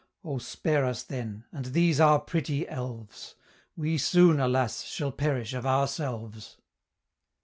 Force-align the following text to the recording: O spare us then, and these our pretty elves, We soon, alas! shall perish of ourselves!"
O 0.23 0.39
spare 0.39 0.83
us 0.83 1.03
then, 1.03 1.43
and 1.51 1.65
these 1.65 1.99
our 2.01 2.19
pretty 2.19 2.67
elves, 2.67 3.35
We 3.77 3.99
soon, 3.99 4.39
alas! 4.39 4.81
shall 4.83 5.11
perish 5.11 5.53
of 5.53 5.63
ourselves!" 5.63 6.57